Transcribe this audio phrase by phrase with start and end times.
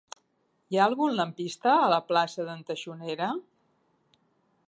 [0.75, 3.31] Hi ha algun lampista a la plaça d'en Taxonera?